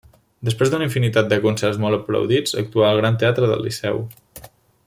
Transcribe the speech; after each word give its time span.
Després 0.47 0.71
d'una 0.73 0.85
infinitat 0.87 1.29
de 1.33 1.39
concerts 1.43 1.79
molt 1.85 1.99
aplaudits, 1.99 2.57
actuà 2.65 2.89
al 2.91 3.01
Gran 3.03 3.23
Teatre 3.25 3.51
del 3.53 3.65
Liceu. 3.67 4.05